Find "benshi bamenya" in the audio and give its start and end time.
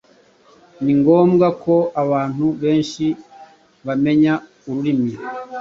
2.61-4.33